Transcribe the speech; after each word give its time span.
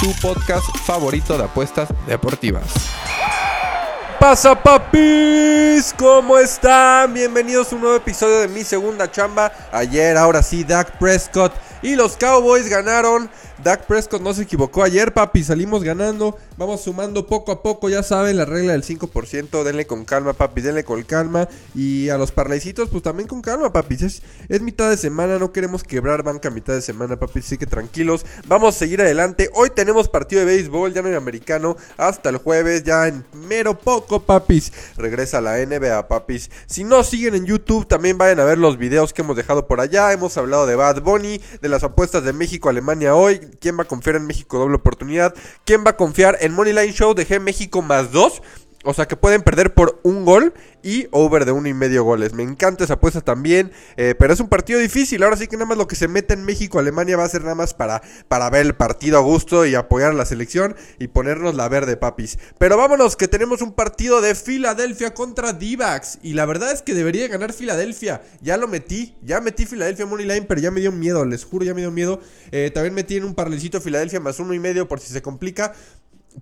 tu 0.00 0.12
podcast 0.20 0.66
favorito 0.84 1.38
de 1.38 1.44
apuestas 1.44 1.88
deportivas. 2.06 2.64
Pasa 4.20 4.54
papis, 4.60 5.94
¿cómo 5.96 6.38
están? 6.38 7.14
Bienvenidos 7.14 7.72
a 7.72 7.76
un 7.76 7.82
nuevo 7.82 7.96
episodio 7.96 8.40
de 8.40 8.48
Mi 8.48 8.64
Segunda 8.64 9.10
Chamba. 9.10 9.52
Ayer, 9.72 10.16
ahora 10.16 10.42
sí, 10.42 10.64
Dak 10.64 10.98
Prescott 10.98 11.52
y 11.82 11.96
los 11.96 12.16
Cowboys 12.16 12.68
ganaron 12.68 13.30
Dak 13.62 13.86
Prescott 13.86 14.20
no 14.20 14.34
se 14.34 14.42
equivocó 14.42 14.82
ayer, 14.82 15.14
papi. 15.14 15.42
Salimos 15.42 15.82
ganando. 15.82 16.36
Vamos 16.58 16.82
sumando 16.82 17.26
poco 17.26 17.52
a 17.52 17.62
poco. 17.62 17.88
Ya 17.88 18.02
saben, 18.02 18.36
la 18.36 18.44
regla 18.44 18.72
del 18.72 18.84
5%. 18.84 19.64
Denle 19.64 19.86
con 19.86 20.04
calma, 20.04 20.34
papi. 20.34 20.60
Denle 20.60 20.84
con 20.84 21.02
calma. 21.04 21.48
Y 21.74 22.10
a 22.10 22.18
los 22.18 22.32
parlaycitos, 22.32 22.90
pues 22.90 23.02
también 23.02 23.26
con 23.26 23.40
calma, 23.40 23.72
papi. 23.72 23.96
Es, 23.98 24.22
mitad 24.60 24.90
de 24.90 24.98
semana. 24.98 25.38
No 25.38 25.52
queremos 25.52 25.84
quebrar 25.84 26.22
banca 26.22 26.50
mitad 26.50 26.74
de 26.74 26.82
semana, 26.82 27.18
papi. 27.18 27.38
Así 27.38 27.56
que 27.56 27.66
tranquilos. 27.66 28.26
Vamos 28.46 28.76
a 28.76 28.78
seguir 28.78 29.00
adelante. 29.00 29.50
Hoy 29.54 29.70
tenemos 29.70 30.08
partido 30.10 30.40
de 30.40 30.46
béisbol. 30.46 30.92
Ya 30.92 31.00
no 31.00 31.08
hay 31.08 31.14
americano. 31.14 31.76
Hasta 31.96 32.28
el 32.28 32.36
jueves. 32.36 32.84
Ya 32.84 33.08
en 33.08 33.24
mero 33.32 33.78
poco, 33.78 34.20
papis. 34.20 34.70
Regresa 34.98 35.40
la 35.40 35.56
NBA, 35.56 36.08
papis. 36.08 36.50
Si 36.66 36.84
no 36.84 37.02
siguen 37.02 37.34
en 37.34 37.46
YouTube, 37.46 37.88
también 37.88 38.18
vayan 38.18 38.40
a 38.40 38.44
ver 38.44 38.58
los 38.58 38.76
videos 38.76 39.14
que 39.14 39.22
hemos 39.22 39.34
dejado 39.34 39.66
por 39.66 39.80
allá. 39.80 40.12
Hemos 40.12 40.36
hablado 40.36 40.66
de 40.66 40.76
Bad 40.76 41.00
Bunny. 41.00 41.40
Las 41.68 41.84
apuestas 41.84 42.24
de 42.24 42.32
México, 42.32 42.68
Alemania 42.68 43.14
hoy 43.14 43.40
¿Quién 43.60 43.78
va 43.78 43.82
a 43.82 43.88
confiar 43.88 44.16
en 44.16 44.26
México 44.26 44.58
doble 44.58 44.76
oportunidad? 44.76 45.34
¿Quién 45.64 45.84
va 45.84 45.90
a 45.90 45.96
confiar 45.96 46.36
en 46.40 46.52
Moneyline 46.52 46.92
Show? 46.92 47.14
Dejé 47.14 47.40
México 47.40 47.82
más 47.82 48.12
dos. 48.12 48.42
O 48.86 48.94
sea 48.94 49.06
que 49.06 49.16
pueden 49.16 49.42
perder 49.42 49.74
por 49.74 50.00
un 50.04 50.24
gol 50.24 50.54
y 50.82 51.08
over 51.10 51.44
de 51.44 51.50
uno 51.50 51.68
y 51.68 51.74
medio 51.74 52.04
goles. 52.04 52.32
Me 52.34 52.44
encanta 52.44 52.84
esa 52.84 52.94
apuesta 52.94 53.20
también. 53.20 53.72
Eh, 53.96 54.14
pero 54.16 54.32
es 54.32 54.38
un 54.38 54.48
partido 54.48 54.78
difícil. 54.78 55.24
Ahora 55.24 55.36
sí 55.36 55.48
que 55.48 55.56
nada 55.56 55.66
más 55.66 55.76
lo 55.76 55.88
que 55.88 55.96
se 55.96 56.06
mete 56.06 56.34
en 56.34 56.44
México, 56.44 56.78
Alemania 56.78 57.16
va 57.16 57.24
a 57.24 57.28
ser 57.28 57.42
nada 57.42 57.56
más 57.56 57.74
para, 57.74 58.00
para 58.28 58.48
ver 58.48 58.64
el 58.64 58.76
partido 58.76 59.18
a 59.18 59.20
gusto 59.22 59.66
y 59.66 59.74
apoyar 59.74 60.12
a 60.12 60.14
la 60.14 60.24
selección 60.24 60.76
y 61.00 61.08
ponernos 61.08 61.56
la 61.56 61.68
verde, 61.68 61.96
papis. 61.96 62.38
Pero 62.58 62.76
vámonos, 62.76 63.16
que 63.16 63.26
tenemos 63.26 63.60
un 63.60 63.72
partido 63.72 64.20
de 64.20 64.36
Filadelfia 64.36 65.14
contra 65.14 65.52
Divax. 65.52 66.20
Y 66.22 66.34
la 66.34 66.46
verdad 66.46 66.70
es 66.70 66.82
que 66.82 66.94
debería 66.94 67.26
ganar 67.26 67.52
Filadelfia. 67.52 68.22
Ya 68.40 68.56
lo 68.56 68.68
metí, 68.68 69.16
ya 69.22 69.40
metí 69.40 69.66
Filadelfia 69.66 70.06
Moneyline, 70.06 70.46
pero 70.46 70.60
ya 70.60 70.70
me 70.70 70.80
dio 70.80 70.92
miedo, 70.92 71.24
les 71.24 71.44
juro, 71.44 71.64
ya 71.64 71.74
me 71.74 71.80
dio 71.80 71.90
miedo. 71.90 72.20
Eh, 72.52 72.70
también 72.72 72.94
metí 72.94 73.16
en 73.16 73.24
un 73.24 73.34
parlecito 73.34 73.80
Filadelfia 73.80 74.20
más 74.20 74.38
uno 74.38 74.54
y 74.54 74.60
medio 74.60 74.86
por 74.86 75.00
si 75.00 75.12
se 75.12 75.22
complica. 75.22 75.72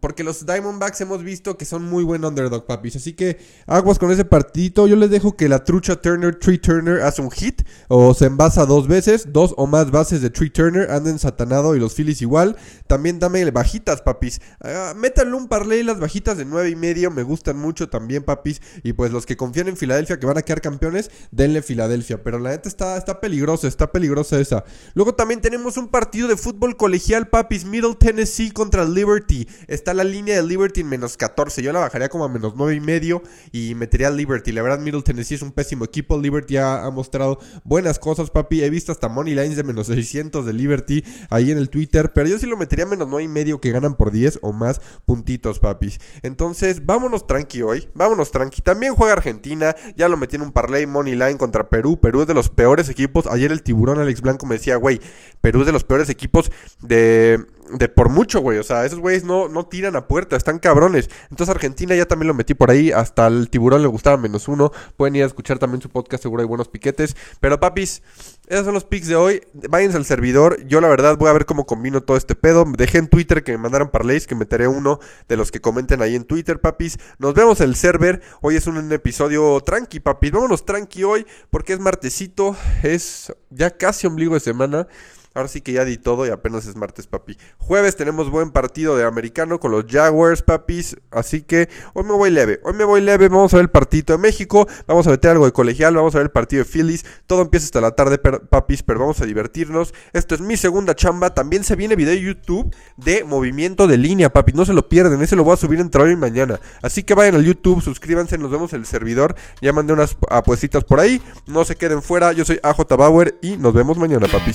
Porque 0.00 0.24
los 0.24 0.44
Diamondbacks 0.44 1.00
hemos 1.00 1.22
visto 1.22 1.56
que 1.56 1.64
son 1.64 1.84
muy 1.84 2.02
buen 2.02 2.24
underdog, 2.24 2.66
papis. 2.66 2.96
Así 2.96 3.12
que 3.12 3.38
aguas 3.66 3.98
con 3.98 4.10
ese 4.10 4.24
partidito. 4.24 4.86
Yo 4.86 4.96
les 4.96 5.10
dejo 5.10 5.36
que 5.36 5.48
la 5.48 5.62
trucha 5.64 6.00
Turner, 6.00 6.34
Tree 6.34 6.58
Turner, 6.58 7.02
hace 7.02 7.22
un 7.22 7.30
hit. 7.30 7.62
O 7.88 8.12
se 8.14 8.26
envasa 8.26 8.66
dos 8.66 8.88
veces. 8.88 9.32
Dos 9.32 9.54
o 9.56 9.66
más 9.66 9.90
bases 9.90 10.20
de 10.20 10.30
Tree 10.30 10.50
Turner. 10.50 10.90
Anden 10.90 11.18
satanado 11.18 11.76
y 11.76 11.80
los 11.80 11.94
Phillies 11.94 12.22
igual. 12.22 12.56
También 12.86 13.18
dame 13.18 13.48
bajitas, 13.50 14.02
papis. 14.02 14.40
Uh, 14.60 14.96
métanle 14.96 15.34
un 15.34 15.48
parlay 15.48 15.82
las 15.82 16.00
bajitas 16.00 16.36
de 16.36 16.44
nueve 16.44 16.70
y 16.70 16.76
medio. 16.76 17.10
Me 17.10 17.22
gustan 17.22 17.56
mucho 17.56 17.88
también, 17.88 18.24
papis. 18.24 18.60
Y 18.82 18.94
pues 18.94 19.12
los 19.12 19.26
que 19.26 19.36
confían 19.36 19.68
en 19.68 19.76
Filadelfia, 19.76 20.18
que 20.18 20.26
van 20.26 20.38
a 20.38 20.42
quedar 20.42 20.60
campeones, 20.60 21.10
denle 21.30 21.62
Filadelfia. 21.62 22.22
Pero 22.22 22.38
la 22.38 22.50
neta 22.50 22.68
está, 22.68 22.96
está 22.96 23.20
peligrosa, 23.20 23.68
está 23.68 23.92
peligrosa 23.92 24.40
esa. 24.40 24.64
Luego 24.94 25.14
también 25.14 25.40
tenemos 25.40 25.76
un 25.76 25.88
partido 25.88 26.26
de 26.26 26.36
fútbol 26.36 26.76
colegial, 26.76 27.28
papis. 27.28 27.64
Middle 27.64 27.94
Tennessee 27.94 28.50
contra 28.50 28.84
Liberty 28.84 29.46
la 29.92 30.04
línea 30.04 30.36
de 30.36 30.42
Liberty 30.42 30.80
en 30.80 30.88
menos 30.88 31.16
14. 31.16 31.62
Yo 31.62 31.72
la 31.72 31.80
bajaría 31.80 32.08
como 32.08 32.24
a 32.24 32.28
menos 32.28 32.54
9 32.56 32.74
y 32.74 32.80
medio 32.80 33.22
y 33.52 33.74
metería 33.74 34.08
a 34.08 34.10
Liberty. 34.10 34.52
La 34.52 34.62
verdad, 34.62 34.78
Middle 34.78 35.02
Tennessee 35.02 35.34
es 35.34 35.42
un 35.42 35.52
pésimo 35.52 35.84
equipo. 35.84 36.18
Liberty 36.18 36.56
ha, 36.56 36.84
ha 36.84 36.90
mostrado 36.90 37.38
buenas 37.64 37.98
cosas, 37.98 38.30
papi. 38.30 38.62
He 38.62 38.70
visto 38.70 38.92
hasta 38.92 39.08
money 39.08 39.34
lines 39.34 39.56
de 39.56 39.64
menos 39.64 39.88
600 39.88 40.46
de 40.46 40.52
Liberty 40.52 41.04
ahí 41.28 41.50
en 41.50 41.58
el 41.58 41.68
Twitter. 41.68 42.12
Pero 42.14 42.28
yo 42.28 42.38
sí 42.38 42.46
lo 42.46 42.56
metería 42.56 42.84
a 42.84 42.88
menos 42.88 43.08
9 43.08 43.24
y 43.24 43.28
medio 43.28 43.60
que 43.60 43.72
ganan 43.72 43.96
por 43.96 44.10
10 44.10 44.38
o 44.42 44.52
más 44.52 44.80
puntitos, 45.04 45.58
papis. 45.58 46.00
Entonces, 46.22 46.86
vámonos 46.86 47.26
tranqui 47.26 47.62
hoy. 47.62 47.88
Vámonos 47.94 48.30
tranqui. 48.30 48.62
También 48.62 48.94
juega 48.94 49.12
Argentina. 49.14 49.74
Ya 49.96 50.08
lo 50.08 50.16
metí 50.16 50.36
en 50.36 50.42
un 50.42 50.52
parlay 50.52 50.86
money 50.86 51.14
line 51.14 51.36
contra 51.36 51.68
Perú. 51.68 51.98
Perú 52.00 52.22
es 52.22 52.26
de 52.26 52.34
los 52.34 52.48
peores 52.48 52.88
equipos. 52.88 53.26
Ayer 53.26 53.50
el 53.50 53.62
tiburón 53.62 53.98
Alex 53.98 54.20
Blanco 54.20 54.46
me 54.46 54.54
decía, 54.56 54.76
güey, 54.76 55.00
Perú 55.40 55.60
es 55.60 55.66
de 55.66 55.72
los 55.72 55.84
peores 55.84 56.08
equipos 56.08 56.50
de 56.80 57.44
de 57.70 57.88
por 57.88 58.08
mucho, 58.08 58.40
güey. 58.40 58.58
O 58.58 58.62
sea, 58.62 58.84
esos 58.84 58.98
güeyes 58.98 59.24
no, 59.24 59.48
no 59.48 59.66
tiran 59.66 59.96
a 59.96 60.06
puerta, 60.06 60.36
están 60.36 60.58
cabrones. 60.58 61.10
Entonces 61.30 61.54
Argentina 61.54 61.94
ya 61.94 62.06
también 62.06 62.28
lo 62.28 62.34
metí 62.34 62.54
por 62.54 62.70
ahí. 62.70 62.92
Hasta 62.92 63.26
el 63.26 63.48
tiburón 63.50 63.82
le 63.82 63.88
gustaba 63.88 64.16
menos 64.16 64.48
uno. 64.48 64.72
Pueden 64.96 65.16
ir 65.16 65.22
a 65.22 65.26
escuchar 65.26 65.58
también 65.58 65.80
su 65.82 65.88
podcast, 65.88 66.22
seguro 66.22 66.42
hay 66.42 66.48
buenos 66.48 66.68
piquetes. 66.68 67.16
Pero 67.40 67.60
papis, 67.60 68.02
esos 68.46 68.64
son 68.64 68.74
los 68.74 68.84
picks 68.84 69.08
de 69.08 69.16
hoy. 69.16 69.42
Váyanse 69.52 69.96
al 69.96 70.04
servidor. 70.04 70.64
Yo 70.66 70.80
la 70.80 70.88
verdad 70.88 71.16
voy 71.16 71.30
a 71.30 71.32
ver 71.32 71.46
cómo 71.46 71.66
combino 71.66 72.02
todo 72.02 72.16
este 72.16 72.34
pedo. 72.34 72.64
Dejé 72.76 72.98
en 72.98 73.08
Twitter 73.08 73.42
que 73.42 73.52
me 73.52 73.58
mandaran 73.58 73.90
parlays, 73.90 74.26
que 74.26 74.34
meteré 74.34 74.68
uno 74.68 75.00
de 75.28 75.36
los 75.36 75.50
que 75.50 75.60
comenten 75.60 76.02
ahí 76.02 76.14
en 76.14 76.24
Twitter, 76.24 76.60
papis. 76.60 76.98
Nos 77.18 77.34
vemos 77.34 77.60
en 77.60 77.70
el 77.70 77.76
server. 77.76 78.22
Hoy 78.42 78.56
es 78.56 78.66
un 78.66 78.92
episodio 78.92 79.60
tranqui, 79.60 80.00
papis. 80.00 80.32
Vámonos 80.32 80.66
tranqui 80.66 81.04
hoy 81.04 81.26
porque 81.50 81.72
es 81.72 81.80
martesito. 81.80 82.56
Es 82.82 83.32
ya 83.50 83.70
casi 83.70 84.06
ombligo 84.06 84.34
de 84.34 84.40
semana. 84.40 84.86
Ahora 85.34 85.48
sí 85.48 85.62
que 85.62 85.72
ya 85.72 85.84
di 85.84 85.98
todo 85.98 86.24
y 86.26 86.30
apenas 86.30 86.64
es 86.66 86.76
martes, 86.76 87.08
papi. 87.08 87.36
Jueves 87.58 87.96
tenemos 87.96 88.30
buen 88.30 88.52
partido 88.52 88.96
de 88.96 89.02
americano 89.02 89.58
con 89.58 89.72
los 89.72 89.84
Jaguars, 89.88 90.42
papis. 90.42 90.96
Así 91.10 91.42
que 91.42 91.68
hoy 91.92 92.04
me 92.04 92.12
voy 92.12 92.30
leve. 92.30 92.60
Hoy 92.62 92.74
me 92.74 92.84
voy 92.84 93.00
leve. 93.00 93.28
Vamos 93.28 93.52
a 93.52 93.56
ver 93.56 93.64
el 93.64 93.70
partido 93.70 94.16
de 94.16 94.22
México. 94.22 94.68
Vamos 94.86 95.08
a 95.08 95.10
meter 95.10 95.32
algo 95.32 95.44
de 95.44 95.52
colegial. 95.52 95.96
Vamos 95.96 96.14
a 96.14 96.18
ver 96.18 96.26
el 96.26 96.30
partido 96.30 96.62
de 96.62 96.70
Phillies. 96.70 97.04
Todo 97.26 97.42
empieza 97.42 97.64
hasta 97.64 97.80
la 97.80 97.96
tarde, 97.96 98.18
papis. 98.18 98.84
Pero 98.84 99.00
vamos 99.00 99.20
a 99.20 99.26
divertirnos. 99.26 99.92
Esto 100.12 100.36
es 100.36 100.40
mi 100.40 100.56
segunda 100.56 100.94
chamba. 100.94 101.34
También 101.34 101.64
se 101.64 101.74
viene 101.74 101.96
video 101.96 102.14
de 102.14 102.20
YouTube 102.20 102.72
de 102.96 103.24
movimiento 103.24 103.88
de 103.88 103.98
línea, 103.98 104.32
papis. 104.32 104.54
No 104.54 104.64
se 104.64 104.72
lo 104.72 104.88
pierden. 104.88 105.20
Ese 105.20 105.34
lo 105.34 105.42
voy 105.42 105.54
a 105.54 105.56
subir 105.56 105.80
entre 105.80 106.00
hoy 106.00 106.12
y 106.12 106.16
mañana. 106.16 106.60
Así 106.80 107.02
que 107.02 107.14
vayan 107.14 107.34
al 107.34 107.44
YouTube, 107.44 107.82
suscríbanse. 107.82 108.38
Nos 108.38 108.52
vemos 108.52 108.72
en 108.72 108.80
el 108.80 108.86
servidor. 108.86 109.34
Ya 109.60 109.72
mandé 109.72 109.94
unas 109.94 110.16
apuestitas 110.30 110.84
por 110.84 111.00
ahí. 111.00 111.20
No 111.48 111.64
se 111.64 111.74
queden 111.74 112.02
fuera. 112.02 112.30
Yo 112.32 112.44
soy 112.44 112.60
AJ 112.62 112.96
Bauer 112.96 113.36
y 113.42 113.56
nos 113.56 113.74
vemos 113.74 113.98
mañana, 113.98 114.28
papis. 114.28 114.54